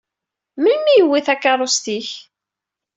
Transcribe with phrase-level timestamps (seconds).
[0.61, 2.09] Melmi i yewwi takeṛṛust-ik?